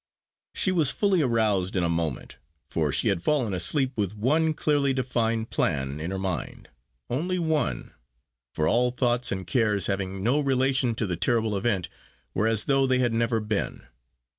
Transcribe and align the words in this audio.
She 0.55 0.71
was 0.71 0.89
fully 0.89 1.21
aroused 1.21 1.75
in 1.75 1.83
a 1.83 1.87
moment, 1.87 2.37
for 2.71 2.91
she 2.91 3.09
had 3.09 3.21
fallen 3.21 3.53
asleep 3.53 3.93
with 3.95 4.17
one 4.17 4.55
clearly 4.55 4.93
defined 4.93 5.51
plan 5.51 5.99
in 5.99 6.09
her 6.09 6.17
mind, 6.17 6.69
only 7.07 7.37
one, 7.37 7.93
for 8.55 8.67
all 8.67 8.89
thoughts 8.89 9.31
and 9.31 9.45
cares 9.45 9.85
having 9.85 10.23
no 10.23 10.39
relation 10.39 10.95
to 10.95 11.05
the 11.05 11.17
terrible 11.17 11.55
event 11.55 11.87
were 12.33 12.47
as 12.47 12.65
though 12.65 12.87
they 12.87 12.97
had 12.97 13.13
never 13.13 13.39
been. 13.39 13.85